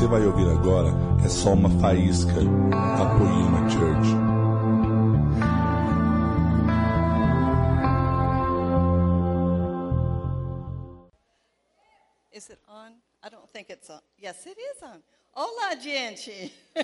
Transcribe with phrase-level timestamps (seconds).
[0.00, 0.88] você vai ouvir agora
[1.22, 4.08] é só uma faísca da Poema Church.
[12.32, 12.92] Is it on?
[13.22, 14.00] I don't think it's on.
[14.18, 15.02] Yes, it is on.
[15.34, 16.50] Olá, gente!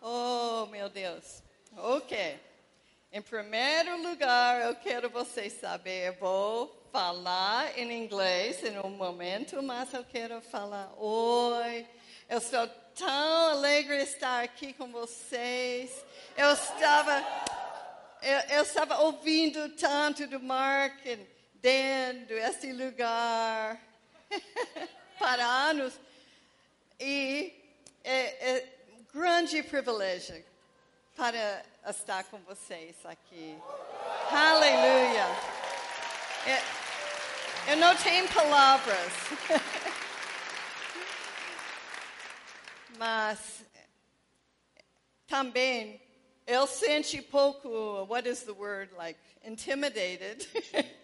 [0.00, 1.42] oh, meu Deus.
[1.76, 2.47] Ok.
[3.10, 9.62] Em primeiro lugar, eu quero vocês saberem, eu vou falar em inglês em um momento,
[9.62, 11.86] mas eu quero falar oi.
[12.28, 16.04] Eu estou tão alegre de estar aqui com vocês.
[16.36, 17.24] Eu estava,
[18.20, 21.16] eu, eu estava ouvindo tanto do Mark e
[21.54, 23.80] Dan, desse lugar,
[25.18, 25.98] para anos.
[27.00, 27.54] E
[28.04, 28.68] é, é
[29.14, 30.44] grande privilégio
[31.16, 33.56] para estar com vocês aqui.
[34.30, 35.24] Aleluia.
[36.46, 36.58] Eu,
[37.72, 39.12] eu não tenho palavras.
[42.98, 43.64] Mas
[45.26, 46.02] também
[46.46, 50.46] eu senti pouco, what is the word, like, intimidated.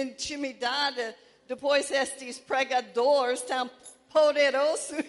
[0.00, 1.14] Intimidada
[1.46, 3.70] depois estes pregadores tão
[4.10, 4.96] poderosos.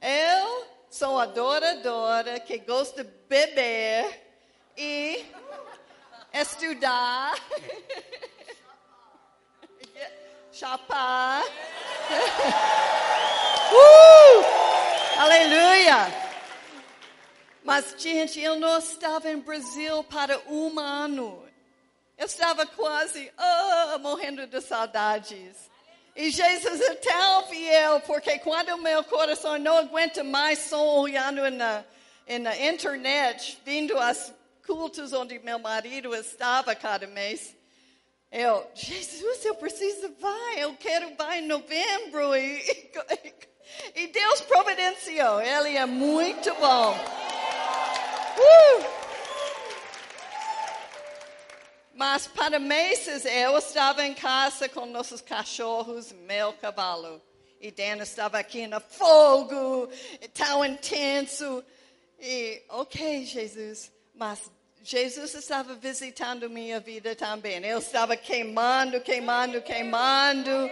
[0.00, 4.22] eu sou adoradora que gosta de beber
[4.76, 5.26] e
[6.32, 7.34] estudar,
[10.52, 11.42] chapar.
[13.72, 15.18] uh!
[15.18, 15.96] Aleluia!
[17.64, 21.44] Mas, gente, eu não estava em Brasil para um ano.
[22.16, 25.73] Eu estava quase oh, morrendo de saudades.
[26.16, 31.84] E Jesus é tão fiel, porque quando meu coração não aguenta mais só olhando na,
[32.40, 34.32] na internet, vindo as
[34.64, 37.56] cultos onde meu marido estava cada mês,
[38.30, 42.36] eu, Jesus, eu preciso vai, eu quero vai em novembro.
[42.36, 42.90] E,
[43.94, 46.96] e, e Deus providenciou, Ele é muito bom.
[48.38, 49.03] Uh!
[51.94, 57.22] Mas para meses eu estava em casa com nossos cachorros, meu cavalo.
[57.60, 59.88] E Dan estava aqui no fogo,
[60.34, 61.64] tão intenso.
[62.18, 64.50] E, ok, Jesus, mas
[64.82, 67.64] Jesus estava visitando minha vida também.
[67.64, 70.70] Eu estava queimando, queimando, queimando.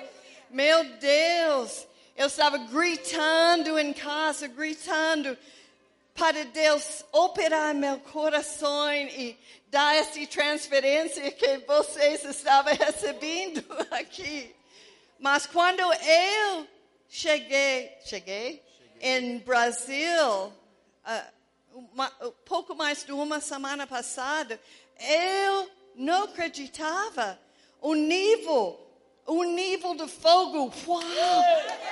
[0.51, 5.39] Meu Deus, eu estava gritando em casa, gritando
[6.15, 14.55] para Deus operar meu coração e dar essa transferência que vocês estavam recebendo aqui.
[15.19, 16.69] Mas quando eu
[17.09, 18.63] cheguei, cheguei, cheguei.
[19.01, 21.33] em Brasil, uh,
[21.73, 24.61] uma, um pouco mais de uma semana passada,
[24.99, 27.39] eu não acreditava
[27.81, 28.79] o nível,
[29.27, 31.01] o nível de fogo, uau,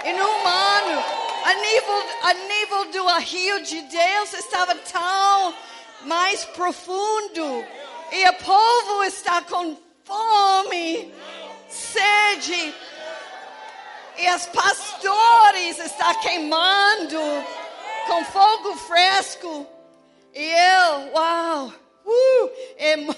[0.05, 1.05] inumano,
[1.45, 5.55] a nível, a nível do rio de Deus estava tão
[6.03, 7.65] mais profundo.
[8.13, 11.15] E o povo está com fome,
[11.69, 12.75] sede.
[14.19, 17.21] E os pastores estão queimando
[18.07, 19.67] com fogo fresco.
[20.35, 21.73] E eu, uau,
[22.05, 22.97] uh, é,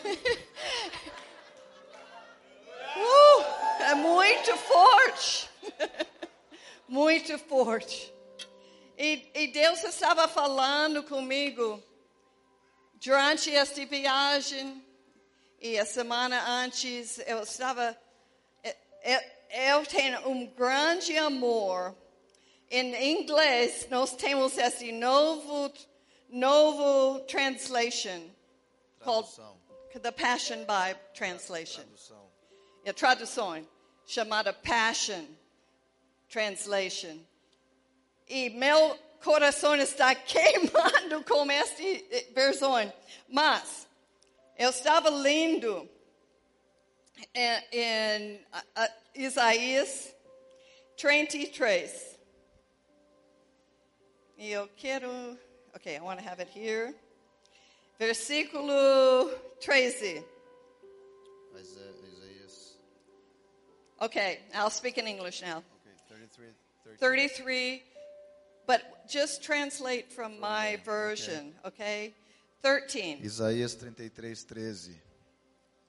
[2.97, 5.51] uh, é muito forte.
[6.89, 8.13] muito forte.
[8.97, 11.83] E, e Deus estava falando comigo
[12.95, 14.85] durante esta viagem
[15.61, 17.99] e a semana antes eu estava
[19.03, 19.21] eu,
[19.51, 21.97] eu tenho um grande amor
[22.71, 25.73] em inglês nós temos esse novo
[26.29, 28.31] novo translation
[29.01, 29.57] Tradução.
[29.91, 32.22] called the Passion Bible translation Tradução.
[32.85, 33.67] É a tradução
[34.07, 35.25] chamada Passion
[36.29, 37.19] Translation
[38.29, 41.83] e meu coração está queimando com esta
[42.33, 42.73] versão.
[43.29, 43.87] Mas
[44.59, 45.89] eu estava lendo
[47.35, 50.15] em, em uh, uh, Isaías
[50.97, 52.19] 33.
[54.39, 55.39] E eu quero.
[55.75, 56.95] Okay, I want to have it here.
[57.99, 59.31] Versículo
[59.61, 60.25] 13.
[61.55, 61.92] Isa- Isaías.
[64.03, 65.59] Okay, I'll speak in English now.
[65.59, 66.47] Okay, 33,
[66.85, 66.99] 13.
[66.99, 67.83] 33,
[68.67, 72.13] but just translate from my version, okay?
[72.63, 73.19] 13.
[73.23, 74.97] Isaías 33, 13.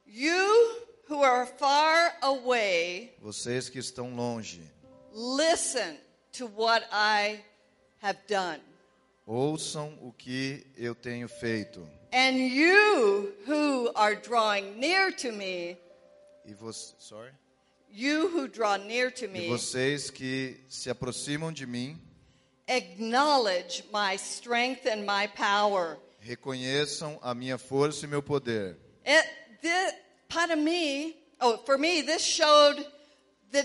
[0.05, 0.75] You
[1.07, 4.61] who are far away, Vocês que estão longe,
[5.11, 5.97] listen
[6.33, 7.39] to what I
[8.03, 8.59] have done.
[9.27, 11.87] ouçam o que eu tenho feito.
[12.11, 15.77] And you who are drawing near to me,
[16.45, 17.31] E você, sorry?
[17.93, 21.97] You who draw near to E me, vocês que se aproximam de mim,
[22.67, 25.97] acknowledge my strength and my power.
[26.19, 28.77] reconheçam a minha força e meu poder.
[29.05, 29.27] It,
[30.27, 32.83] para mim, oh, for me, this showed
[33.51, 33.63] the,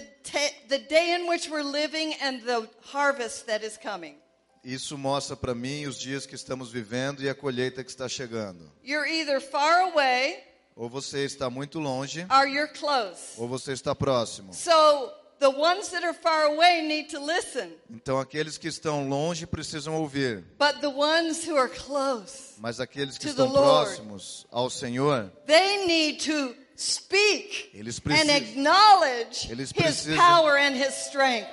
[0.69, 4.17] the day in which we're living and the harvest that is coming.
[4.65, 8.71] Isso mostra para mim os dias que estamos vivendo e a colheita que está chegando.
[8.83, 10.37] You're either far away
[10.79, 13.35] Ou você está muito longe, or you're close.
[13.37, 14.55] ou você está próximo.
[14.55, 15.11] So
[15.41, 19.97] the ones that are far away need to listen, Então aqueles que estão longe precisam
[20.01, 25.31] ouvir, but the ones who are close, mas aqueles que To estão próximos ao Senhor,
[25.47, 31.49] they need to speak Eles and precisam- acknowledge Eles His precisam- power and His strength.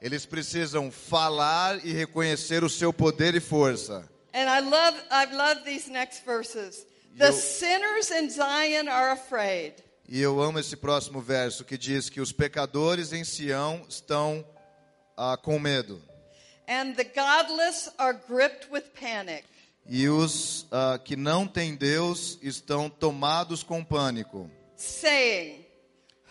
[0.00, 4.08] eles precisam falar e reconhecer o seu poder e força.
[4.34, 6.86] And I love, I love these next verses.
[7.18, 9.74] The Eu- sinners in Zion are afraid.
[10.08, 14.44] E eu amo esse próximo verso que diz que os pecadores em Sião estão
[15.16, 16.00] ah, com medo.
[16.66, 19.44] And the godless are gripped with panic.
[19.86, 25.64] E os ah, que não têm Deus estão tomados com pânico, saying,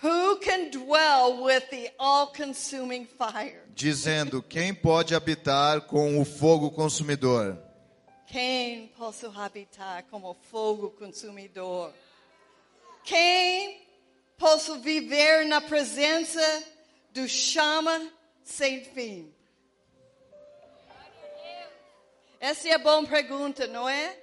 [0.04, 3.62] Who can dwell with the all consuming fire?
[3.76, 7.58] dizendo: Quem pode habitar com o fogo consumidor?
[8.28, 11.94] Quem posso habitar como fogo consumidor?
[13.04, 13.82] Quem
[14.38, 16.42] posso viver na presença
[17.14, 18.12] do chama
[18.44, 19.34] sem fim?
[22.40, 24.16] Essa é a boa pergunta, não é?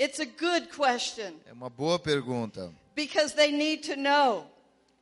[0.00, 4.50] It's a good question É uma boa pergunta because they need to know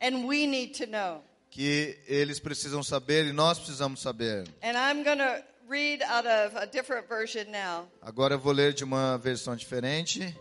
[0.01, 1.23] and we need to know.
[1.49, 4.47] que eles precisam saber e nós precisamos saber.
[4.61, 7.87] And I'm to read out of a different version now.
[8.01, 10.35] Agora eu vou ler de uma versão diferente.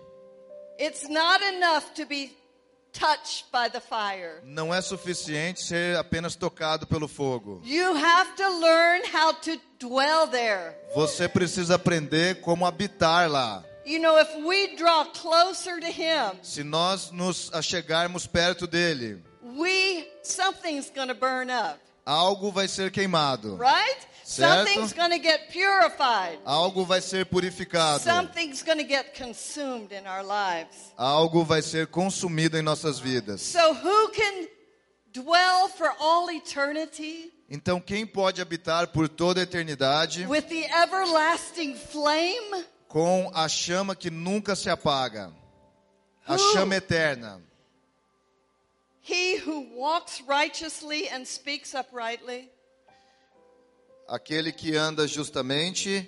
[0.78, 2.32] It's not enough to be
[2.92, 4.40] touched by the fire.
[4.42, 7.60] Não é suficiente ser apenas tocado pelo fogo.
[7.64, 10.74] You have to learn how to dwell there.
[10.94, 13.64] Você precisa aprender como habitar lá.
[13.86, 20.06] You know, if we draw closer to Him, Se nós nos achegarmos perto dele, we
[20.22, 24.09] something's burn up, algo vai ser queimado, right?
[24.30, 24.68] Certo.
[24.68, 26.38] Something's going to get purified.
[26.44, 30.92] algo vai ser purificado, Something's to get consumed in our lives.
[30.96, 33.40] algo vai ser consumido em nossas vidas.
[33.40, 34.46] So who can
[35.12, 41.74] dwell for all eternity Então, quem pode habitar por toda a eternidade with the everlasting
[41.74, 42.64] flame?
[42.86, 45.32] com a chama que nunca se apaga?
[46.24, 46.52] A Who?
[46.52, 47.42] chama eterna.
[49.00, 52.48] He who walks righteously and speaks uprightly.
[54.12, 56.04] Aquele que anda justamente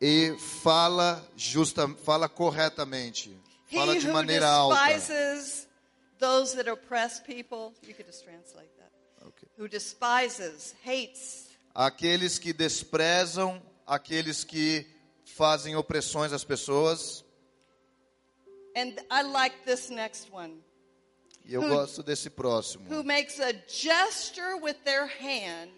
[0.00, 3.34] e fala justa, fala corretamente,
[3.72, 4.76] fala he de who maneira alta.
[4.92, 5.66] despises
[6.18, 7.72] those that oppress people.
[7.82, 8.90] You could just translate that.
[9.26, 9.48] Ok.
[9.58, 14.84] Who despises, hates, Aqueles que desprezam, aqueles que
[15.24, 17.24] fazem opressões às pessoas.
[18.76, 20.62] and I like this next one.
[21.46, 22.84] E eu Who- gosto desse próximo.
[22.90, 25.70] Who makes a gesture with their hand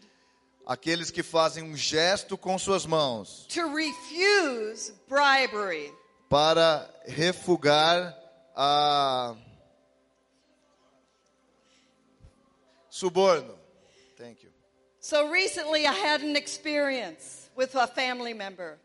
[0.66, 5.92] Aqueles que fazem um gesto com suas mãos to refuse bribery.
[6.28, 8.16] para refugar
[8.54, 9.34] a
[12.88, 13.58] suborno.
[14.16, 14.50] Thank you.
[15.00, 18.78] So recently I had an experience with a family member.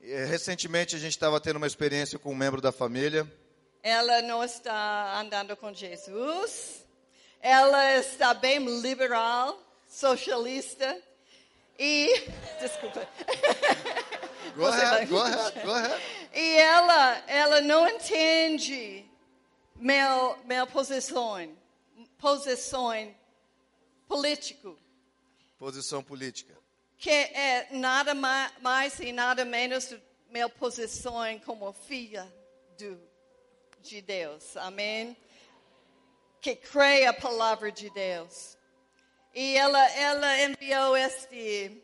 [0.00, 3.30] E, Recentemente a gente estava tendo uma experiência com um membro da família.
[3.82, 6.84] Ela não está andando com Jesus.
[7.40, 11.00] Ela está bem liberal, socialista.
[11.78, 12.08] E.
[12.60, 13.06] Desculpa.
[14.56, 16.02] Go ahead, go ahead, go ahead.
[16.34, 19.04] E ela, ela não entende
[19.76, 21.54] meu, meu posição,
[22.18, 23.14] posição
[24.08, 24.78] político,
[25.58, 26.54] Posição política.
[26.98, 32.26] que é nada ma- mais e nada menos do meu posição como filha
[32.78, 32.98] do,
[33.80, 34.56] de Deus.
[34.56, 35.16] Amém?
[36.40, 38.55] Que crê a palavra de Deus.
[39.36, 41.82] E ela, ela enviou este,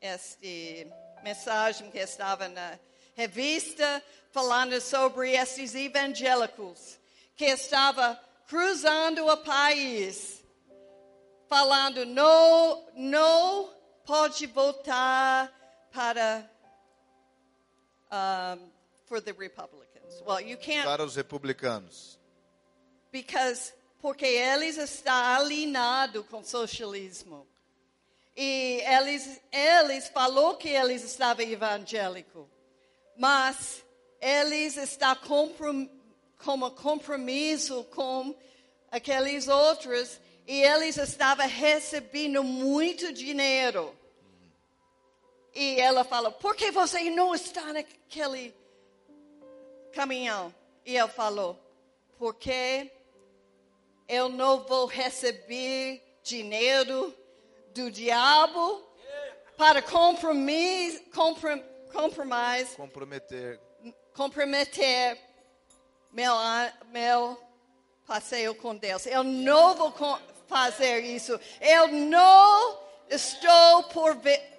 [0.00, 0.90] este
[1.22, 2.78] mensagem que estava na
[3.14, 4.02] revista
[4.32, 6.98] falando sobre estes evangélicos
[7.36, 10.42] que estava cruzando o país
[11.46, 13.70] falando não não
[14.06, 15.52] pode votar
[15.92, 16.50] para
[18.10, 18.70] um,
[19.04, 20.22] for the Republicans.
[20.26, 22.18] Well, you can't Para os republicanos.
[23.12, 27.46] because porque eles estão alinhados com o socialismo.
[28.36, 32.46] E eles, eles falou que eles estavam evangélicos,
[33.16, 33.84] mas
[34.20, 35.88] eles estão comprom,
[36.38, 38.34] como compromisso com
[38.90, 43.94] aqueles outros e eles estavam recebendo muito dinheiro.
[45.52, 48.54] E ela fala: Por que você não está naquele
[49.92, 50.54] caminhão?
[50.86, 51.58] E ele falou:
[52.16, 52.90] Porque
[54.08, 57.14] eu não vou receber dinheiro
[57.74, 58.84] do diabo
[59.56, 61.62] para compromisso, comprom,
[61.92, 63.60] compromise, Comprometer.
[64.14, 65.18] comprometer
[66.12, 66.34] meu,
[66.90, 67.40] meu
[68.06, 69.06] passeio com Deus.
[69.06, 69.92] Eu não vou
[70.46, 71.38] fazer isso.
[71.60, 72.78] Eu não
[73.10, 74.16] estou por,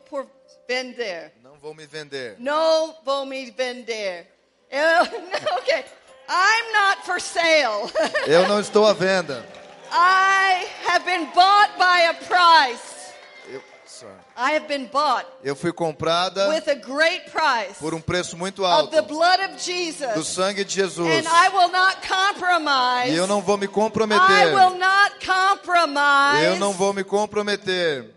[0.10, 0.30] por
[0.68, 1.34] vender.
[1.42, 2.36] Não vou me vender.
[2.40, 4.28] Não vou me vender.
[4.70, 5.02] Eu,
[5.58, 5.86] okay.
[6.30, 7.92] I'm not for sale.
[8.28, 9.44] Eu não estou à venda.
[9.92, 13.14] I have been bought by a price.
[13.52, 14.14] Eu, sorry.
[14.38, 18.64] I have been bought Eu fui comprada with a great price por um preço muito
[18.64, 20.28] of alto the blood of do Jesus.
[20.28, 21.00] sangue de Jesus.
[21.08, 23.12] And I will not compromise.
[23.12, 24.54] E eu não vou me I comprometer.
[24.54, 26.46] will not compromise.
[26.46, 28.14] Eu não vou me comprometer.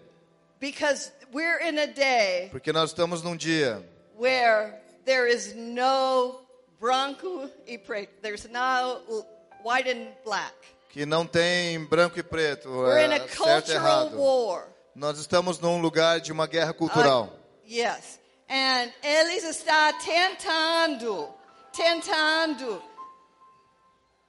[0.60, 3.82] Because we're in a day Porque nós estamos num dia
[4.18, 4.74] where
[5.06, 6.41] there is no
[6.82, 8.12] branco e preto.
[8.20, 9.24] There's no
[9.62, 10.52] white and black.
[10.90, 14.18] que não tem branco e preto, We're in é, a certo cultural errado.
[14.18, 14.66] war.
[14.94, 17.32] Nós estamos num lugar de uma guerra cultural.
[17.32, 18.20] Uh, yes.
[18.50, 21.32] And eles está tentando,
[21.72, 22.82] tentando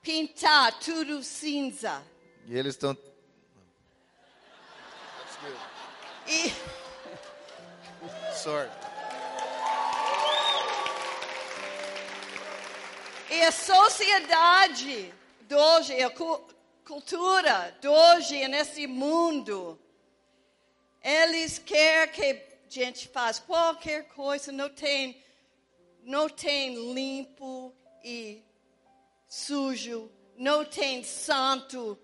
[0.01, 2.01] pintar tudo cinza.
[2.47, 2.95] E eles estão.
[8.35, 8.69] Sorry.
[13.35, 15.11] E a sociedade
[15.41, 16.47] de hoje, a cu-
[16.85, 19.79] cultura de hoje nesse mundo,
[21.03, 25.19] eles querem que a gente faça qualquer coisa, não tem,
[26.03, 27.73] não tem limpo
[28.03, 28.43] e
[29.27, 31.97] sujo, não tem santo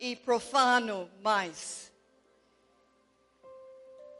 [0.00, 1.92] e profano mais.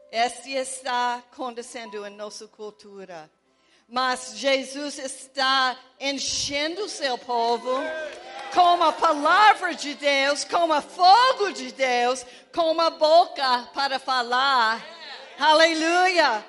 [0.09, 3.29] Este está acontecendo em nossa cultura.
[3.91, 7.81] Mas Jesus está enchendo o seu povo
[8.53, 14.85] com a palavra de Deus, com o fogo de Deus, com a boca para falar.
[15.39, 16.45] Aleluia!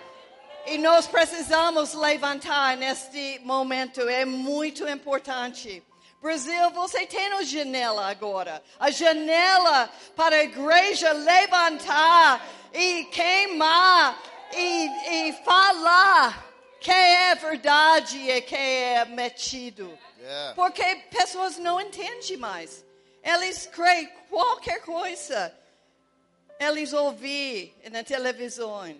[0.66, 5.82] E nós precisamos levantar neste momento, é muito importante.
[6.20, 8.62] Brasil, você tem a janela agora.
[8.78, 14.20] A janela para a igreja levantar e queimar
[14.54, 16.49] e, e falar
[16.80, 19.98] que é verdade e que é metido.
[20.18, 20.54] Yeah.
[20.54, 22.84] Porque pessoas não entendem mais.
[23.22, 25.54] Eles creem qualquer coisa.
[26.58, 28.96] Eles ouvem na televisão,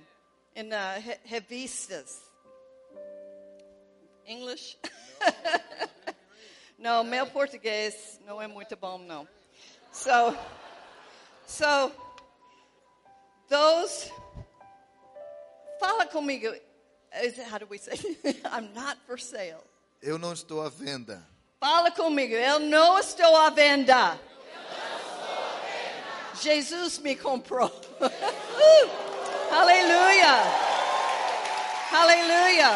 [0.65, 2.21] nas re- revistas.
[4.27, 4.79] English?
[6.79, 9.27] não, meu português não é muito bom, não.
[9.93, 10.37] So,
[11.47, 11.93] so,
[13.49, 14.13] those,
[15.81, 16.55] fala comigo.
[17.49, 17.99] How do we say?
[18.53, 19.65] I'm not for sale.
[20.03, 21.23] Eu não estou à venda.
[21.59, 24.19] Fala comigo, eu não estou à venda.
[26.41, 27.71] Jesus me comprou.
[28.01, 29.11] Uh!
[29.53, 30.35] Aleluia.
[31.93, 32.71] Aleluia.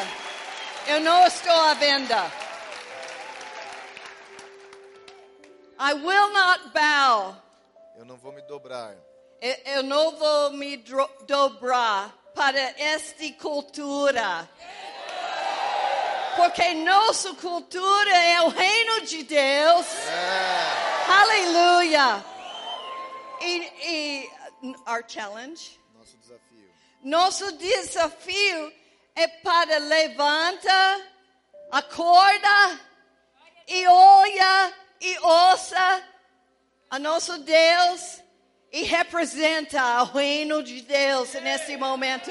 [0.89, 2.31] Eu não estou à venda.
[5.79, 7.37] I will not bow.
[7.97, 8.97] Eu não vou me dobrar.
[9.41, 10.77] Eu, eu não vou me
[11.27, 14.49] dobrar para esta cultura.
[16.37, 19.87] Porque nossa cultura é o reino de Deus.
[20.09, 21.13] É.
[21.13, 22.25] Aleluia.
[23.41, 24.31] E, e
[24.87, 26.71] our challenge, Nosso desafio.
[27.03, 28.73] nosso desafio
[29.15, 31.07] é para levanta,
[31.71, 32.81] acorda
[33.69, 36.03] e olha e ouça
[36.91, 38.23] a nosso Deus
[38.77, 42.29] e representa o reino de Deus nesse momento.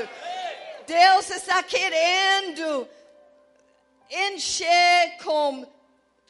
[0.86, 2.86] Deus está querendo
[4.12, 5.66] encher com,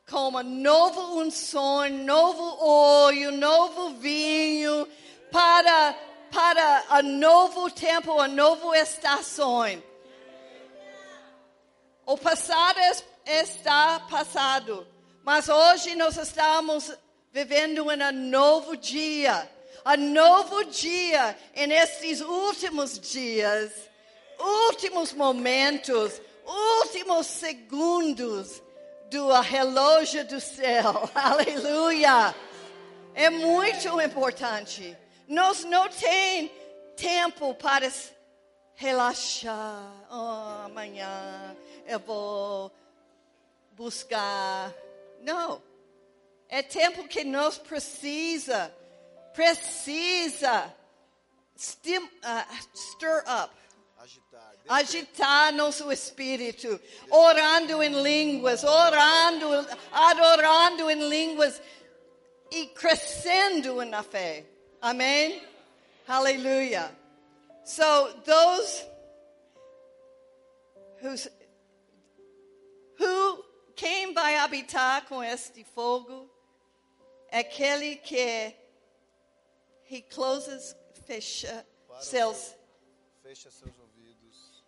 [0.08, 4.88] com uma nova unção, novo óleo, novo vinho,
[5.32, 5.96] para,
[6.32, 9.82] para a novo tempo, a nova estação.
[12.06, 14.86] O passado es- está passado,
[15.24, 16.92] mas hoje nós estamos
[17.32, 19.50] vivendo em um novo dia.
[19.86, 23.72] Um novo dia, em estes últimos dias,
[24.40, 28.62] últimos momentos, últimos segundos
[29.12, 31.10] do relógio do céu.
[31.14, 32.34] Aleluia!
[33.14, 34.98] É muito importante.
[35.28, 36.50] Nós não tem
[36.96, 37.92] tempo para
[38.76, 39.92] relaxar.
[40.10, 42.72] Oh, amanhã eu vou
[43.72, 44.74] buscar.
[45.22, 45.62] Não.
[46.50, 48.74] É tempo que nós precisa,
[49.34, 50.74] precisa
[51.56, 53.54] stim, uh, stir up,
[53.98, 54.54] Agitar.
[54.68, 59.48] agitar nosso espírito, orando em línguas, orando,
[59.92, 61.62] adorando em línguas
[62.52, 64.46] e crescendo na fé.
[64.82, 65.42] Amém?
[66.08, 66.92] Hallelujah.
[67.64, 68.86] So those
[71.02, 71.30] who's,
[73.00, 73.44] who
[73.76, 76.30] quem vai habitar com este fogo?
[77.32, 78.54] Aquele que
[79.86, 80.76] he closes,
[81.06, 81.66] fecha
[82.00, 82.56] seus
[83.22, 84.64] Fecha seus ouvidos.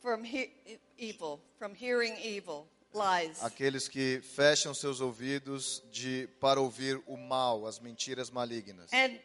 [0.00, 0.50] from he,
[0.98, 3.42] evil, from hearing evil, lies.
[3.42, 8.90] Aqueles que fecham seus ouvidos de para ouvir o mal, as mentiras malignas.
[8.92, 9.18] And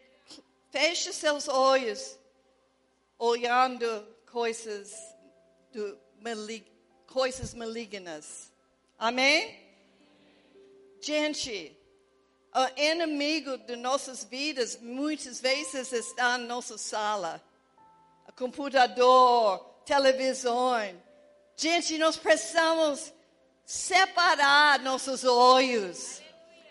[0.71, 2.17] feche seus olhos
[3.19, 4.93] olhando coisas
[5.71, 6.65] do malig,
[7.07, 8.51] coisas malignas.
[8.97, 9.59] Amém?
[11.01, 11.75] Gente,
[12.53, 17.41] o inimigo de nossas vidas muitas vezes está na nossa sala.
[18.36, 20.74] Computador, televisão.
[21.55, 23.13] Gente, nós precisamos
[23.65, 26.22] separar nossos olhos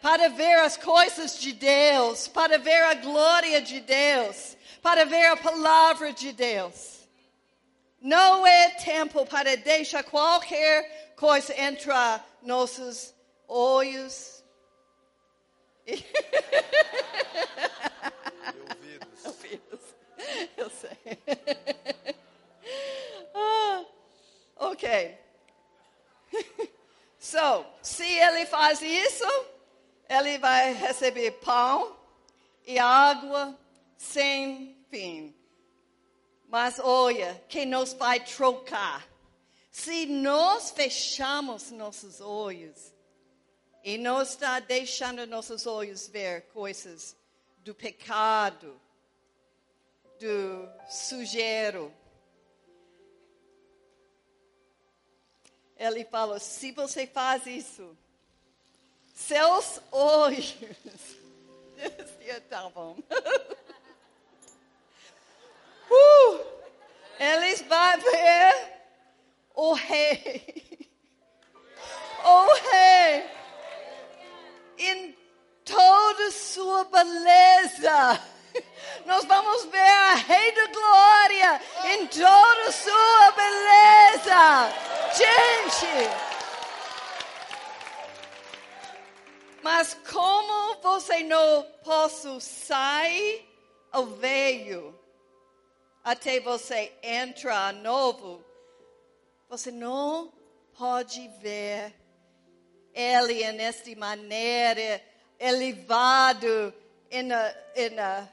[0.03, 5.37] para ver as coisas de Deus, para ver a glória de Deus, para ver a
[5.37, 7.01] palavra de Deus.
[8.01, 13.15] Não é tempo para deixar qualquer coisa entrar nossos
[13.47, 14.40] olhos.
[19.25, 19.81] Ouvidos.
[20.57, 20.99] Eu sei.
[23.33, 23.85] Ah,
[24.57, 25.19] ok.
[27.19, 29.25] So, se ele faz isso,
[30.09, 31.97] ele vai receber pão
[32.67, 33.57] e água
[33.97, 35.35] sem fim.
[36.49, 39.07] Mas olha, que nos vai trocar.
[39.71, 42.93] Se nós fechamos nossos olhos
[43.83, 47.17] e não está deixando nossos olhos ver coisas
[47.59, 48.81] do pecado,
[50.19, 51.93] do sujeiro.
[55.77, 57.97] Ele falou: se você faz isso,
[59.15, 60.57] seus olhos.
[61.81, 62.97] Esse tão bom.
[65.93, 66.47] Uh,
[67.19, 68.81] eles vão ver
[69.57, 70.89] o rei.
[72.23, 73.40] O rei.
[74.81, 75.15] Em
[75.65, 78.21] toda sua beleza.
[79.05, 84.73] Nós vamos ver a Rei da Glória em toda sua beleza.
[85.15, 86.31] Gente!
[89.63, 93.47] Mas como você não posso sair
[93.93, 94.99] ao veio
[96.03, 98.43] até você entrar novo,
[99.49, 100.33] você não
[100.73, 102.00] pode ver
[102.95, 105.03] ele nesta maneira
[105.39, 106.75] elevado
[107.25, 108.29] na,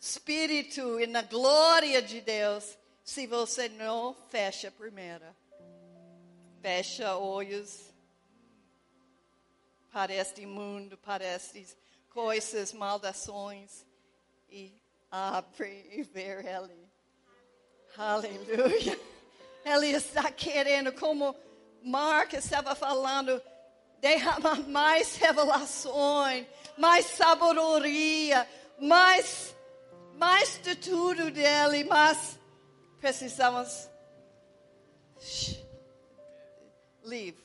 [0.00, 5.24] espírito e na glória de Deus se você não fecha primeiro.
[6.60, 7.88] Fecha olhos
[9.92, 11.76] para este mundo, para estas
[12.10, 13.86] coisas, maldições
[14.50, 14.72] e
[15.10, 16.88] abre e ver Ele.
[17.96, 18.98] Aleluia.
[19.64, 21.34] Ele está querendo, como
[21.82, 23.42] Mark estava falando,
[24.00, 29.54] derramar mais revelações, mais sabedoria, mais,
[30.14, 32.38] mais de tudo dele, mas
[33.00, 33.88] precisamos
[37.02, 37.42] leave,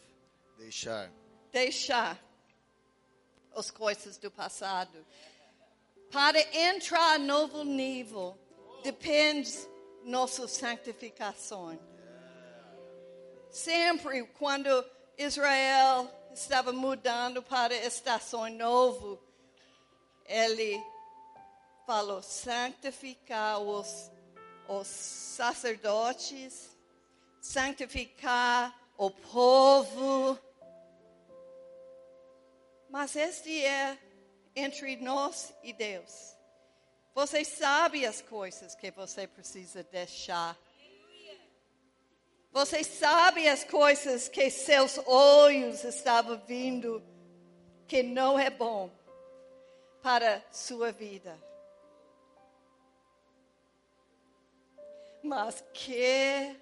[0.57, 1.11] Deixar.
[1.51, 2.19] deixar
[3.55, 5.05] as coisas do passado.
[6.11, 8.37] Para entrar no novo nível,
[8.83, 9.51] depende
[10.03, 11.79] nossa santificação.
[13.49, 14.69] Sempre quando
[15.17, 19.21] Israel estava mudando para a estação novo,
[20.25, 20.81] ele
[21.85, 24.11] falou santificar os,
[24.67, 26.69] os sacerdotes,
[27.41, 30.39] santificar o povo.
[32.89, 33.97] Mas este é
[34.55, 36.33] entre nós e Deus.
[37.13, 40.57] Você sabe as coisas que você precisa deixar.
[42.53, 47.03] Você sabe as coisas que seus olhos estavam vindo
[47.87, 48.91] que não é bom
[50.03, 51.35] para sua vida.
[55.23, 56.55] Mas que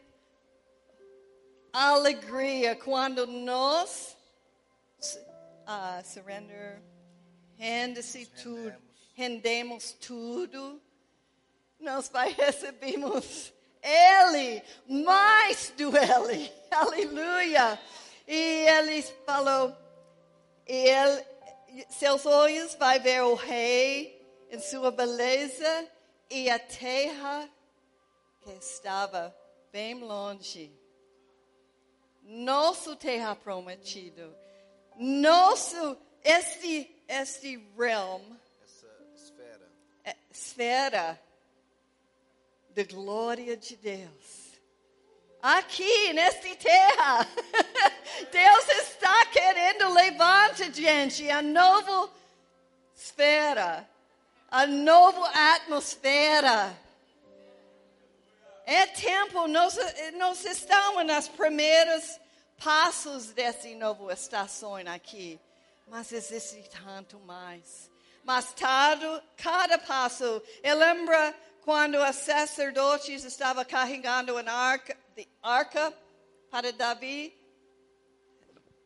[1.73, 4.15] alegria quando nós
[5.01, 6.81] uh, surrender,
[7.57, 8.81] rende-se tudo,
[9.13, 10.81] rendemos tudo,
[11.77, 13.51] nós vai recebemos
[13.81, 17.79] Ele, mais do Ele, aleluia.
[18.27, 19.75] E ele falou,
[20.67, 21.25] e ele,
[21.89, 25.87] seus olhos vai ver o rei em sua beleza
[26.29, 27.49] e a terra
[28.41, 29.35] que estava
[29.71, 30.71] bem longe.
[32.23, 34.33] Nosso terra prometido.
[34.95, 38.21] Nosso, este, este realm,
[38.63, 39.69] Essa esfera.
[40.05, 41.21] é, esfera
[42.73, 44.41] de glória de Deus.
[45.41, 47.27] Aqui, nesta terra,
[48.31, 52.11] Deus está querendo levantar gente a nova
[52.95, 53.89] esfera,
[54.49, 56.77] a nova atmosfera.
[58.65, 59.75] É tempo, nós,
[60.13, 62.19] nós estamos nos primeiros
[62.63, 65.39] passos dessa nova estação aqui,
[65.87, 67.89] mas existe tanto mais.
[68.23, 71.15] Mas cada, cada passo, eu lembro
[71.61, 74.97] quando os sacerdotes estavam carregando a arca,
[75.41, 75.93] arca
[76.49, 77.33] para Davi,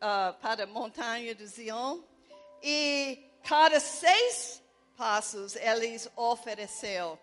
[0.00, 2.00] ah, para a montanha de Zion,
[2.62, 4.62] e cada seis
[4.96, 7.18] passos eles ofereceu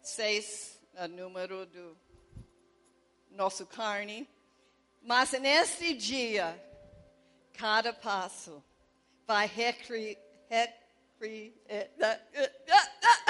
[0.00, 1.96] seis o número do
[3.30, 4.28] nosso carne.
[5.02, 6.60] Mas neste dia,
[7.52, 8.62] cada passo
[9.26, 13.27] vai recri, recri, eh, eh,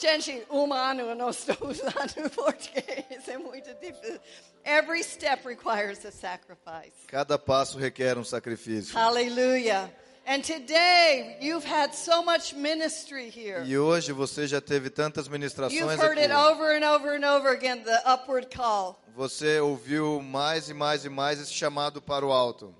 [0.00, 4.18] Gente, um ano eu não estou usando português, é muito difícil.
[4.64, 7.06] Every step requires a sacrifice.
[7.06, 8.94] Cada passo requer um sacrifício.
[8.94, 9.90] Hallelujah.
[10.26, 13.62] And today, you've had so much ministry here.
[13.66, 16.52] E hoje você já teve tantas You've ministrações heard it aqui.
[16.52, 18.98] over and over and over again, the upward call.
[19.14, 22.74] Você ouviu mais e mais e mais esse chamado para o alto.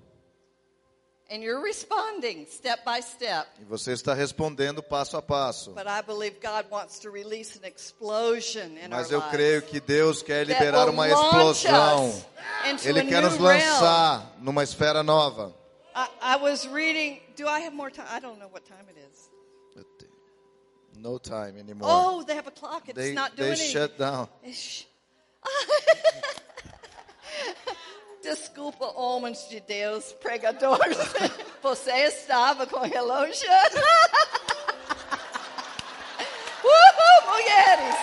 [1.31, 3.47] And you're responding step by step.
[3.61, 5.71] E você está respondendo passo a passo.
[5.71, 10.21] But I believe God wants to release an explosion in Mas eu creio que Deus
[10.21, 12.13] quer liberar uma explosão.
[12.83, 15.55] Ele quer nos lançar numa esfera nova.
[15.95, 17.21] I, I was reading.
[17.37, 18.07] Do I have more time?
[18.09, 19.31] I don't know what time it is.
[20.97, 21.89] No time anymore.
[21.89, 22.89] Oh, they have a clock.
[22.89, 23.71] It's they not they doing anything.
[23.71, 24.27] shut down.
[28.21, 30.95] Desculpa, homens de Deus, pregadores.
[31.61, 33.49] Você estava com relógio?
[36.63, 37.95] Uhul, mulheres!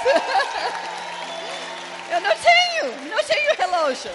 [2.10, 4.10] Eu não tenho, não tenho relógio.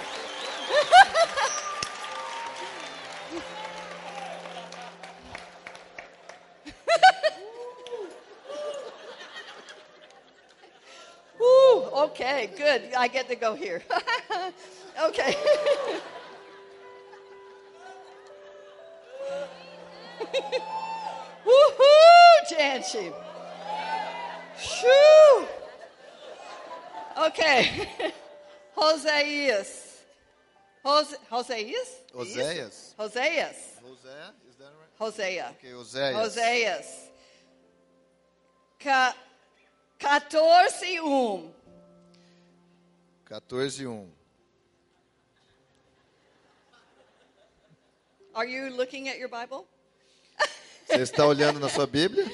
[11.39, 12.93] Ooh, okay, good.
[12.93, 13.81] I get to go here.
[15.01, 15.35] Okay.
[21.45, 23.13] Woohoo, gente.
[24.57, 25.47] Shoo.
[27.27, 27.87] Okay.
[28.75, 29.83] Hoseas.
[30.83, 31.89] Hose, Hoseas?
[32.13, 32.93] Oséias?
[32.97, 33.55] Hoseas.
[33.81, 34.91] Hosea, is that right?
[34.99, 35.49] Hosea.
[35.57, 36.25] Okay, Oséias.
[36.25, 37.09] Oséias.
[38.79, 39.15] Ca
[39.99, 41.53] 14, 1.
[43.29, 44.22] 14:1.
[48.35, 49.67] Are you looking at your Bible?
[50.87, 52.25] Você está olhando na sua Bíblia?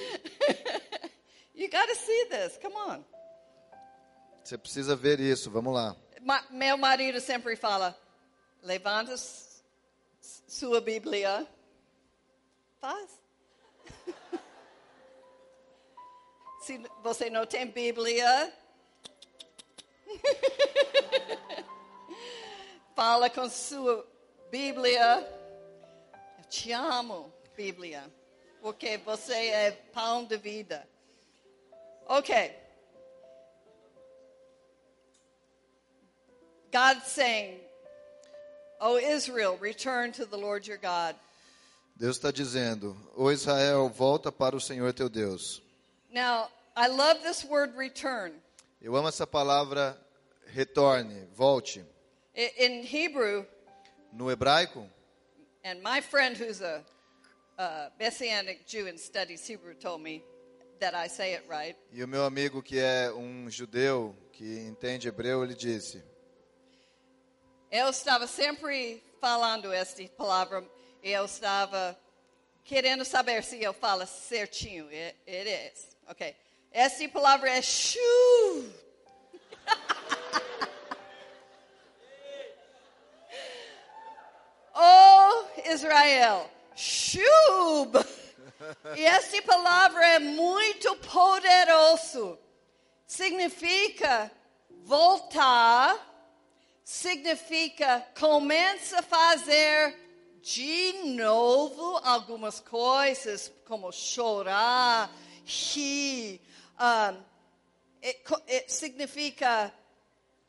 [1.56, 2.58] You got to see this.
[2.62, 3.04] Come on.
[4.42, 5.52] Você precisa ver isso.
[5.52, 5.94] Vamos lá.
[6.22, 7.94] Ma meu marido sempre fala:
[8.64, 9.14] levanta
[10.48, 11.46] sua Bíblia.
[12.80, 13.20] Faz.
[16.64, 18.54] Se você não tem Bíblia,
[22.96, 24.08] fala com sua
[24.50, 25.39] Bíblia.
[26.50, 28.04] Te amo, Bíblia,
[28.62, 30.88] porque você é pão de vida.
[32.08, 32.56] Ok.
[36.72, 37.60] God saying,
[38.82, 41.16] O Israel, return to the Lord your God.
[41.96, 45.62] Deus está dizendo: "O Israel, volta para o Senhor teu Deus."
[46.12, 48.34] Now, I love this word return.
[48.82, 49.98] Eu amo essa palavra
[50.48, 51.84] retorne, volte.
[52.36, 53.46] In Hebrew,
[54.14, 54.90] No hebraico,
[55.64, 56.84] and my friend who's a,
[57.58, 60.24] uh Messianic Jew and studies Hebrew told me
[60.80, 61.76] that I say it right.
[61.92, 66.02] e o meu amigo que é um judeu que entende hebreu, ele disse:
[67.70, 70.66] Eu estava sempre falando esta palavra
[71.04, 72.00] e eu estava
[72.64, 74.86] querendo saber se eu falo certinho.
[74.86, 75.90] It, it is.
[76.08, 76.34] Ok.
[76.72, 78.00] Esta palavra é shu.
[84.74, 87.94] oh, Israel, shub.
[88.96, 92.38] E esta palavra é muito poderoso.
[93.06, 94.32] Significa
[94.84, 96.08] voltar
[96.90, 99.96] significa começa a fazer
[100.42, 105.12] de novo algumas coisas, como chorar,
[105.46, 106.42] rir.
[108.02, 109.72] é co- é- significa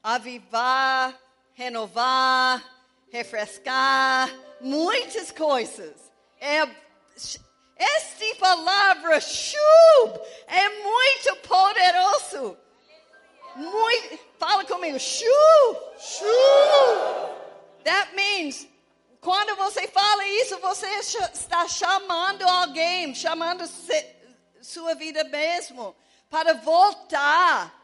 [0.03, 1.15] avivar,
[1.53, 2.65] renovar,
[3.11, 4.31] refrescar,
[4.61, 5.95] muitas coisas.
[6.41, 6.61] É,
[7.77, 12.59] esta palavra, shub, é muito poderoso.
[13.57, 15.79] Muito, fala comigo, shub.
[17.85, 18.67] That means,
[19.21, 20.87] quando você fala isso, você
[21.33, 24.17] está chamando alguém, chamando se-
[24.63, 25.97] sua vida mesmo,
[26.29, 27.75] para voltar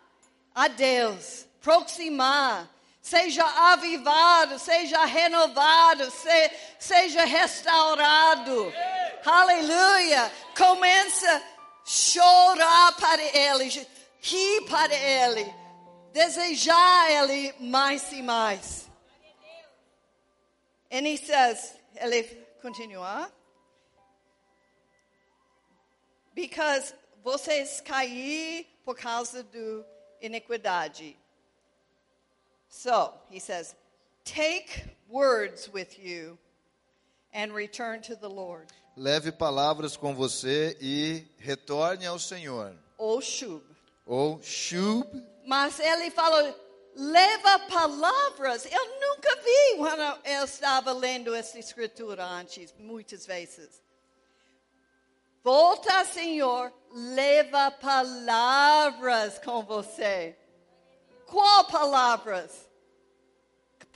[0.54, 2.70] a Deus, proximar,
[3.06, 8.72] seja avivado, seja renovado, se- seja restaurado.
[9.24, 10.32] Aleluia!
[10.56, 11.42] Começa a
[11.84, 13.86] chorar para Ele,
[14.20, 15.54] rir para Ele,
[16.12, 18.88] desejar Ele mais e mais.
[20.90, 22.22] And he says, ele
[22.62, 23.30] continua,
[26.34, 29.84] because vocês caí por causa do
[30.20, 31.16] iniquidade.
[32.76, 33.74] So, he says,
[34.22, 36.36] take words with you
[37.32, 38.66] and return to the Lord.
[38.98, 42.76] Leve palavras com você e retorne ao Senhor.
[42.98, 43.62] O Shub.
[44.04, 45.06] Ou shub,
[45.46, 46.54] Mas ele falou,
[46.94, 48.66] leva palavras.
[48.66, 53.82] Eu nunca vi quando eu estava lendo essa escritura antes, muitas vezes.
[55.42, 60.36] Volta, Senhor, leva palavras com você.
[61.24, 62.65] Qual palavras?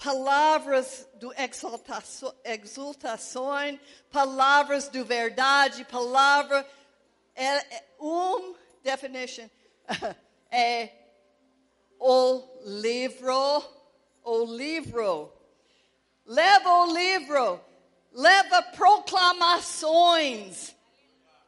[0.03, 1.07] Palavras
[1.38, 3.79] exaltaço- exultação,
[4.11, 6.66] palavras do verdade, palavra
[7.35, 9.49] é, é um definition
[10.51, 10.88] é
[11.99, 13.62] o livro,
[14.25, 15.31] o livro.
[16.25, 17.61] Leva o livro,
[18.12, 20.75] leva proclamações.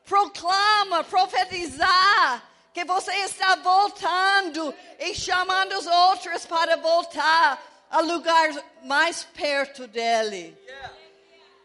[0.05, 8.49] Proclama, profetizar que você está voltando e chamando os outros para voltar ao lugar
[8.83, 10.57] mais perto dele.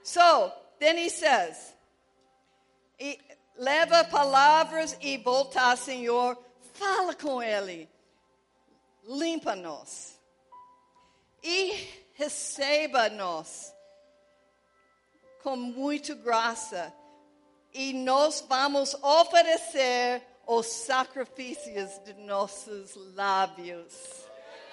[0.03, 1.73] So, then he says,
[2.99, 3.19] e
[3.55, 6.37] leva palavras e voltar, Senhor,
[6.73, 7.89] fala com Ele,
[9.05, 10.17] limpa-nos
[11.41, 13.73] e receba-nos
[15.41, 16.93] com muita graça
[17.73, 23.93] e nós vamos oferecer os sacrifícios de nossos lábios.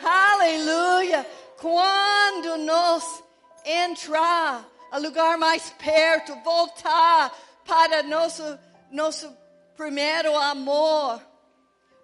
[0.02, 1.26] Aleluia!
[1.60, 3.22] Quando nós
[3.64, 7.30] entrar ao lugar mais perto, voltar
[7.64, 8.42] para nosso,
[8.90, 9.36] nosso
[9.76, 11.20] primeiro amor,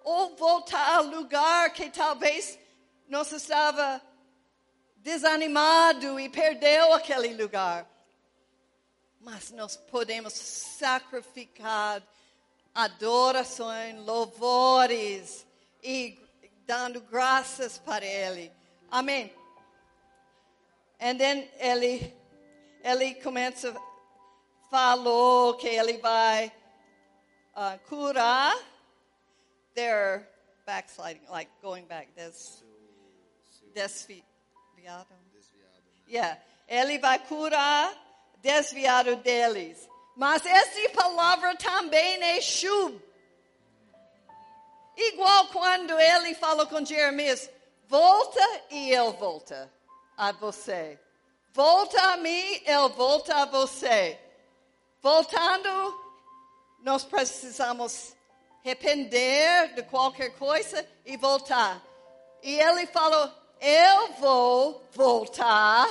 [0.03, 2.57] ou voltar ao lugar que talvez
[3.07, 4.01] nós estava
[4.97, 7.87] desanimado e perdeu aquele lugar.
[9.19, 12.01] Mas nós podemos sacrificar
[12.73, 15.45] adorações, louvores
[15.83, 16.17] e
[16.65, 18.51] dando graças para Ele.
[18.89, 19.40] Amém.
[21.01, 22.15] And then ele,
[22.83, 23.75] ele começa,
[24.69, 26.51] falou que ele vai
[27.55, 28.55] uh, curar
[29.73, 30.27] their
[30.63, 32.63] backsliding, like going back, des,
[33.73, 35.07] desviado.
[36.07, 36.37] Yeah.
[36.67, 37.91] Ele vai curar
[38.39, 39.89] desviado deles.
[40.15, 43.01] Mas essa palavra também é chub.
[44.95, 47.49] Igual quando ele falou com Jeremias,
[47.87, 49.80] volta e eu volta
[50.21, 50.99] a você.
[51.51, 54.19] Volta a mim, eu volto a você.
[55.01, 55.99] Voltando,
[56.83, 58.15] nós precisamos
[58.63, 61.81] arrepender de qualquer coisa e voltar.
[62.43, 65.87] E ele falou, eu vou voltar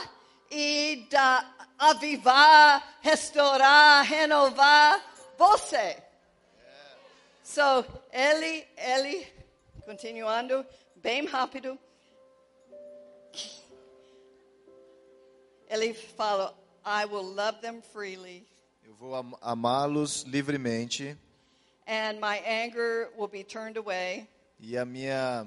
[0.49, 6.01] e dar, avivar, restaurar, renovar você.
[7.43, 9.27] So, ele, ele,
[9.85, 10.64] continuando,
[10.95, 11.77] bem rápido,
[15.71, 16.55] ele fala,
[16.85, 18.45] I will love them freely,
[18.85, 21.17] Eu vou am- amá-los livremente
[21.87, 24.29] and my anger will be turned away,
[24.59, 25.47] e a minha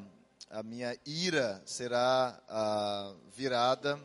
[0.49, 3.99] a minha ira será ah, virada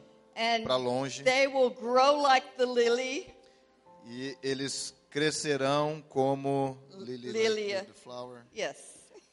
[0.64, 3.26] para longe they will grow like the lily,
[4.06, 7.84] e eles crescerão como lily, Lilia.
[7.84, 8.76] the flower, yes.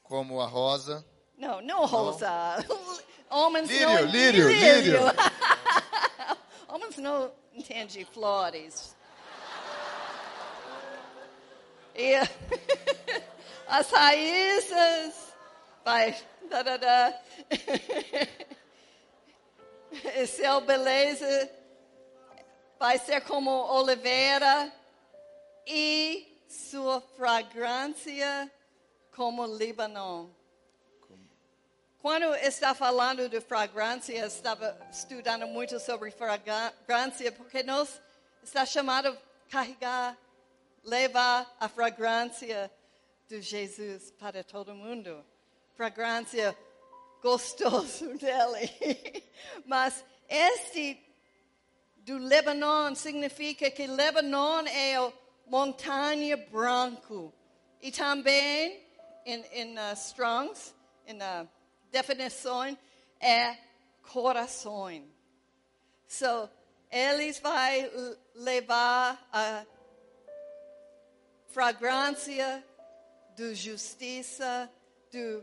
[0.04, 1.04] como a rosa.
[1.38, 2.64] No, no rosa.
[3.30, 4.06] Homens Lírio, não...
[4.10, 5.00] lírio, lírio.
[6.96, 8.96] Homens não entendem flores.
[11.94, 12.14] E
[13.68, 15.34] as raízes
[15.84, 16.16] vai...
[16.48, 17.22] Da.
[20.16, 21.50] E seu beleza
[22.78, 24.72] vai ser como oliveira
[25.66, 28.52] e sua fragrância
[29.16, 30.30] como Líbano.
[32.06, 38.00] Quando está falando de fragrância, estava estudando muito sobre fragrância, porque nós
[38.44, 39.18] está chamado
[39.50, 40.16] carregar,
[40.84, 42.72] levar a fragrância
[43.28, 45.26] de Jesus para todo mundo.
[45.74, 46.56] Fragrância
[47.24, 49.24] gostoso dele.
[49.66, 51.04] Mas este
[51.98, 55.12] do Lebanon significa que Lebanon é a
[55.48, 57.34] montanha branco.
[57.82, 58.80] E também
[59.26, 60.76] em, em uh, Strongs,
[61.08, 61.55] em uh,
[61.96, 62.78] definição,
[63.22, 63.58] é
[64.12, 65.02] coração.
[66.08, 66.50] So,
[66.92, 67.54] eles vão
[68.36, 69.66] levar a
[71.48, 72.64] fragrância
[73.36, 74.70] de justiça,
[75.10, 75.42] de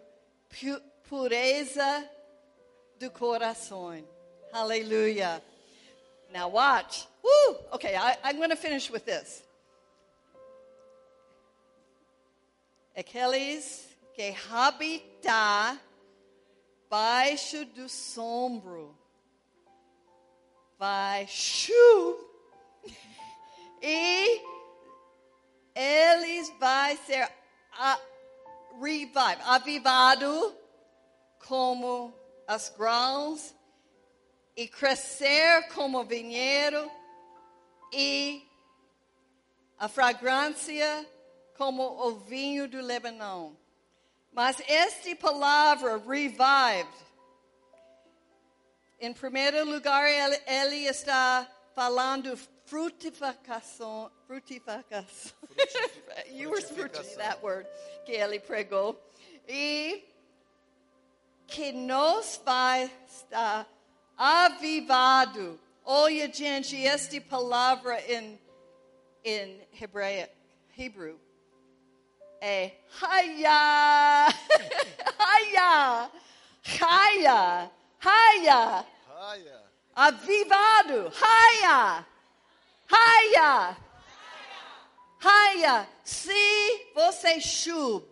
[1.08, 2.10] pureza
[2.98, 4.06] do coração.
[4.52, 5.42] Hallelujah.
[6.30, 7.08] Now watch.
[7.22, 7.56] Woo!
[7.72, 9.42] Okay, I, I'm going to finish with this.
[12.94, 15.80] Aqueles que habitam
[16.92, 18.94] baixo do sombro
[20.78, 21.72] baixo
[23.80, 24.42] e
[25.74, 27.32] eles vai ser
[27.72, 27.98] a,
[28.78, 30.54] revive, avivado
[31.48, 32.12] como
[32.46, 33.54] as grãos
[34.54, 36.92] e crescer como vinhedo
[37.90, 38.46] e
[39.78, 41.10] a fragrância
[41.56, 43.61] como o vinho do Lebanon.
[44.32, 46.88] Mas esta palavra, revived,
[48.98, 50.08] em primeiro lugar,
[50.46, 54.10] ele, está falando frutificação.
[54.26, 55.32] Frutificação.
[56.32, 57.68] you were fruity, that word
[58.06, 58.98] que ele pregou.
[59.46, 60.02] E
[61.46, 63.68] que nos vai estar
[64.16, 65.60] avivado.
[65.84, 68.40] Olha, gente, esta palavra em,
[69.24, 70.32] em hebraico,
[70.78, 71.20] Hebrew
[72.42, 72.72] é.
[73.00, 74.26] Haya,
[75.16, 76.10] Haya,
[76.66, 78.84] Haya, Haya.
[79.94, 82.04] Avivado, Haya,
[82.90, 83.76] Haya,
[85.20, 85.88] Haya.
[86.02, 88.04] Se você chub,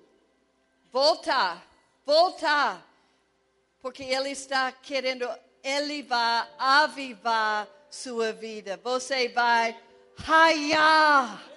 [0.92, 1.66] voltar,
[2.06, 2.86] voltar,
[3.82, 5.28] porque Ele está querendo,
[5.60, 8.78] Ele vai avivar sua vida.
[8.84, 9.76] Você vai
[10.16, 11.49] raiar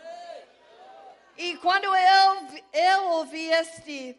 [1.43, 4.17] e quando eu, eu ouvi este,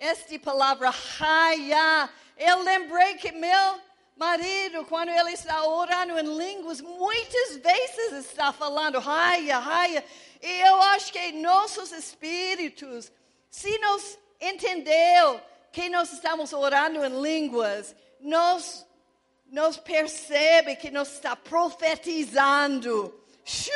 [0.00, 2.08] este palavra, raia,
[2.38, 3.78] eu lembrei que meu
[4.16, 10.02] marido, quando ele está orando em línguas, muitas vezes está falando raia, raia.
[10.40, 13.12] E eu acho que nossos espíritos,
[13.50, 18.86] se nos entendeu que nós estamos orando em línguas, nós,
[19.46, 23.72] nós percebe que nós está profetizando Shoo!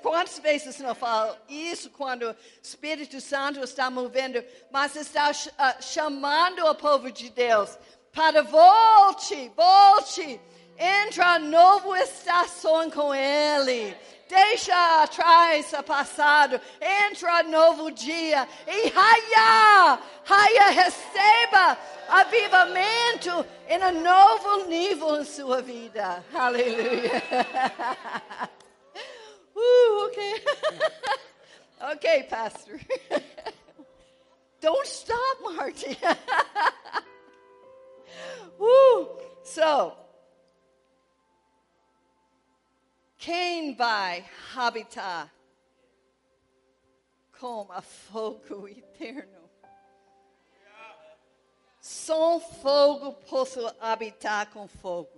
[0.00, 6.64] Quantas vezes não falo isso quando o Espírito Santo está movendo, mas está uh, chamando
[6.64, 7.78] o povo de Deus
[8.12, 10.40] para volte, volte,
[10.78, 13.96] entra nova estação com Ele.
[14.28, 24.64] Deixa atrás o passado, entra novo dia e raia, raia, receba avivamento em um novo
[24.66, 26.24] nível em sua vida.
[26.34, 27.22] Aleluia.
[29.58, 30.34] Okay.
[31.92, 32.80] okay, Pastor.
[34.60, 35.96] Don't stop, Marty.
[38.58, 39.18] Woo.
[39.44, 39.96] So,
[43.16, 45.32] quem vai habitar
[47.38, 49.48] com a fogo eterno?
[51.80, 55.17] Só fogo posso habitar com fogo.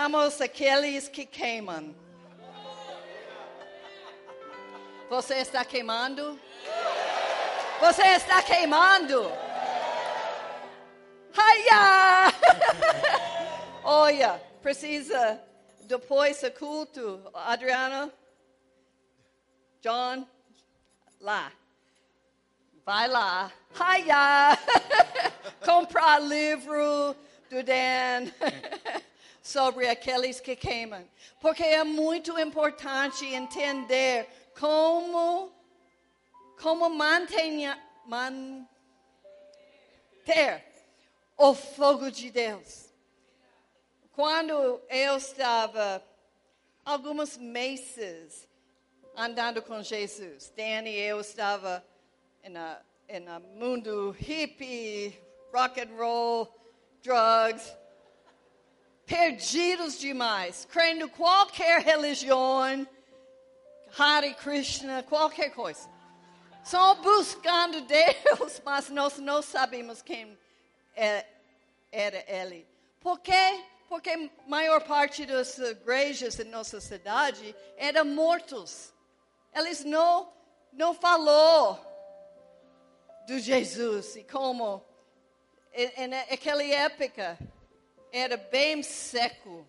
[0.00, 1.94] Estamos aqueles que queimam.
[5.10, 6.40] Você está queimando?
[7.80, 9.30] Você está queimando?
[11.36, 12.32] Haia!
[13.84, 15.38] Olha, precisa
[15.82, 18.10] depois do culto, Adriana,
[19.82, 20.26] John,
[21.20, 21.52] lá.
[22.86, 23.52] Vai lá.
[23.74, 24.58] Hiya!
[25.62, 27.14] Comprar livro
[27.50, 28.32] do Dan
[29.42, 31.08] sobre aqueles que queimam.
[31.40, 34.28] Porque é muito importante entender
[34.58, 35.52] como,
[36.60, 38.66] como manter, manter
[41.36, 42.90] o fogo de Deus.
[44.12, 46.04] Quando eu estava
[46.84, 48.48] alguns meses
[49.16, 50.52] andando com Jesus.
[50.56, 51.84] Danny e eu estava
[52.44, 55.18] um mundo hippie,
[55.52, 56.48] rock and roll,
[57.02, 57.76] drugs,
[59.10, 62.86] perdidos demais, crendo qualquer religião,
[63.98, 65.90] Hare Krishna, qualquer coisa.
[66.62, 70.38] Só buscando Deus, mas nós não sabemos quem
[70.94, 71.26] é,
[71.90, 72.64] era Ele.
[73.00, 73.64] Por quê?
[73.88, 78.94] Porque a maior parte das igrejas em nossa cidade eram mortos.
[79.52, 80.32] Eles não,
[80.72, 81.84] não falou
[83.26, 84.84] do Jesus e como
[86.08, 87.36] naquela época
[88.12, 89.66] era bem seco.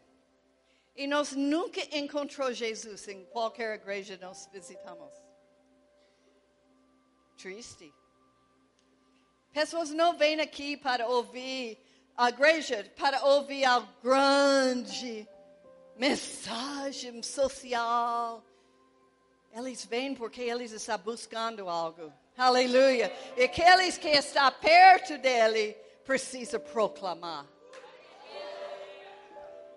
[0.96, 5.14] E nós nunca encontramos Jesus em qualquer igreja que nós visitamos.
[7.38, 7.94] Triste.
[9.54, 11.78] Pessoas não vêm aqui para ouvir
[12.16, 15.28] a igreja, para ouvir a grande
[15.96, 18.44] mensagem social.
[19.54, 22.14] Eles vêm porque eles estão buscando algo.
[22.38, 23.12] Aleluia.
[23.36, 25.74] E aqueles que estão perto dele
[26.06, 27.46] precisam proclamar.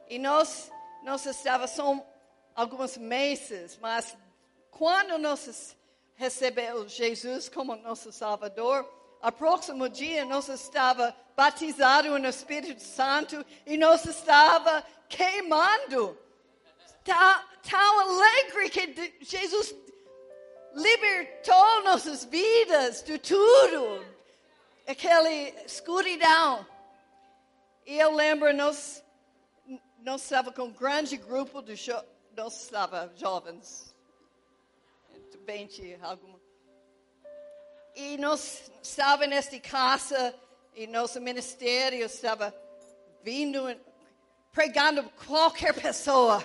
[0.09, 0.71] E nós,
[1.03, 2.07] nós estávamos só
[2.55, 4.17] alguns meses, mas
[4.71, 5.77] quando nós
[6.15, 8.89] recebemos Jesus como nosso Salvador,
[9.21, 16.19] a próximo dia nós estava batizado no Espírito Santo e nós estava queimando.
[17.03, 19.75] Tão, tão alegre que Jesus
[20.75, 24.05] libertou nossas vidas de tudo,
[24.87, 26.67] aquela escuridão.
[27.87, 29.04] E eu lembro, nós,
[30.05, 31.95] nós estávamos com um grande grupo de jo
[32.37, 33.95] nós estávamos jovens,
[35.47, 36.39] 20 alguma.
[37.95, 40.35] E nós estávamos nesta casa
[40.75, 42.55] e nosso ministério estava
[43.23, 43.81] vindo,
[44.53, 46.45] pregando qualquer pessoa.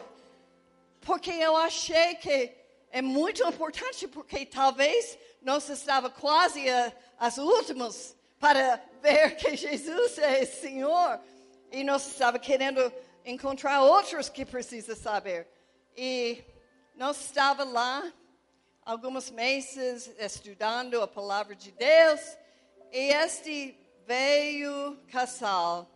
[1.01, 2.55] Porque eu achei que
[2.91, 10.17] é muito importante, porque talvez nós estava quase a, as últimas para ver que Jesus
[10.17, 11.19] é Senhor.
[11.71, 12.91] E nós estava querendo
[13.29, 15.47] encontrar outros que precisam saber.
[15.95, 16.43] E
[16.95, 18.11] nós estava lá
[18.85, 22.21] alguns meses estudando a palavra de Deus.
[22.91, 25.87] E este veio casal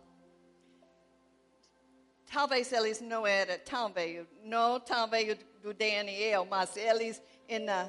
[2.34, 7.22] talvez eles não eram tão velhos, não tão velhos do Daniel, mas eles
[7.62, 7.88] na,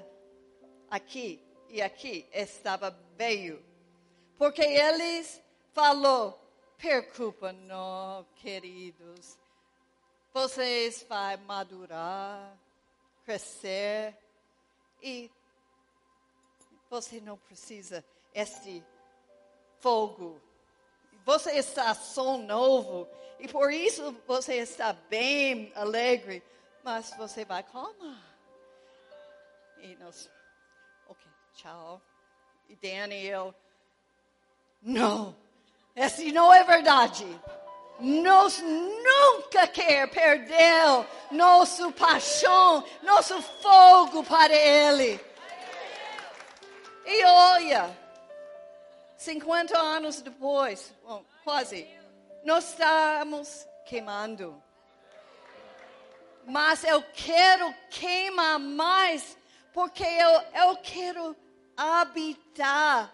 [0.89, 3.65] aqui e aqui estava velho.
[4.37, 5.41] Porque eles
[5.73, 6.39] falou,
[6.77, 9.37] preocupa não, queridos.
[10.33, 12.57] Vocês vão madurar,
[13.23, 14.15] crescer
[15.01, 15.31] e
[16.89, 18.03] você não precisa
[18.33, 18.83] este
[19.79, 20.41] fogo.
[21.25, 23.07] Você está só novo
[23.39, 26.43] e por isso você está bem alegre,
[26.83, 28.21] mas você vai calma.
[29.79, 30.29] E nós,
[31.07, 32.01] ok, tchau.
[32.67, 33.53] E Daniel,
[34.81, 35.35] não,
[35.95, 37.25] essa não é verdade.
[37.99, 45.19] Nós nunca quer perder nosso paixão, nosso fogo para Ele.
[47.05, 47.97] E olha,
[49.17, 51.87] 50 anos depois, bom, quase,
[52.43, 54.61] nós estamos queimando.
[56.45, 59.37] Mas eu quero queimar mais,
[59.73, 61.35] porque eu, eu quero
[61.77, 63.11] habitar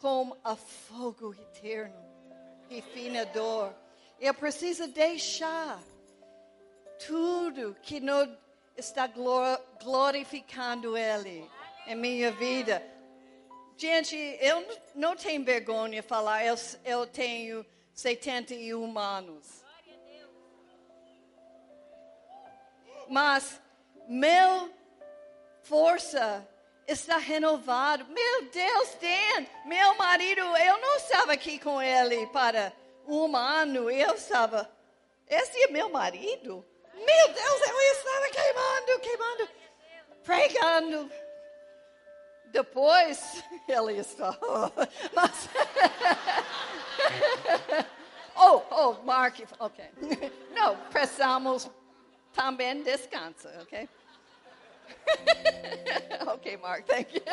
[0.00, 2.05] com a fogo eterno,
[2.68, 3.72] refinador.
[4.20, 5.80] Eu preciso deixar
[7.06, 8.36] tudo que não
[8.76, 9.08] está
[9.82, 11.48] glorificando Ele
[11.86, 12.82] em minha vida.
[13.76, 16.54] Gente, eu não tenho vergonha de falar, eu,
[16.84, 19.64] eu tenho 71 anos.
[23.08, 23.60] Mas
[24.08, 24.70] meu
[25.62, 26.46] força
[26.86, 28.04] está renovado.
[28.06, 32.72] Meu Deus, Dan, meu marido, eu não estava aqui com ele para
[33.06, 33.90] um ano.
[33.90, 34.70] Eu estava,
[35.28, 36.64] esse é meu marido.
[36.94, 39.48] Meu Deus, eu estava queimando, queimando,
[40.24, 41.10] pregando.
[42.46, 44.36] Depois, ele está.
[45.12, 45.48] Mas,
[48.36, 49.84] oh, oh, Mark, ok.
[50.52, 51.68] Não, precisamos
[52.32, 53.88] também descansa, ok?
[56.32, 57.22] ok, Mark, thank you.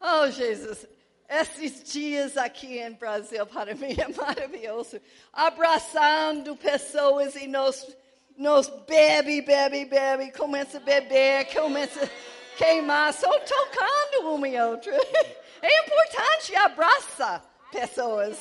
[0.00, 0.86] oh, Jesus.
[1.28, 5.00] Esses dias aqui em Brasil, para mim, é maravilhoso.
[5.32, 7.96] Abraçando pessoas e nos,
[8.36, 12.08] nos bebe, bebe, bebe, começa a beber, começa a
[12.56, 14.92] queimar, só tocando uma e outra.
[15.62, 18.34] É importante abraçar pessoas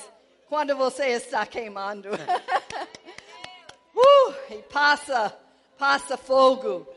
[0.49, 2.09] quando você está queimando.
[3.95, 5.37] Uh, e passa,
[5.77, 6.87] passa fogo.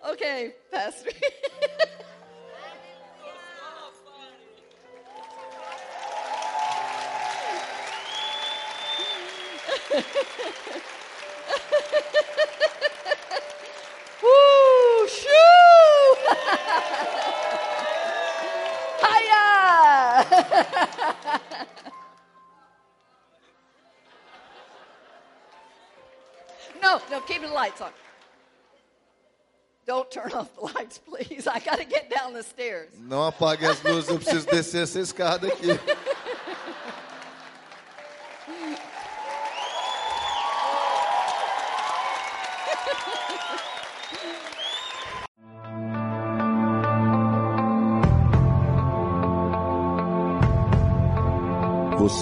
[0.00, 1.12] ok, Pastor.
[14.22, 16.58] Woo, shoo!
[26.82, 27.90] no, no, keep the lights on.
[29.86, 31.46] Don't turn off the lights, please.
[31.46, 32.88] I got to get down the stairs.
[32.98, 35.66] Não apague as luzes, eu preciso descer essa escada aqui.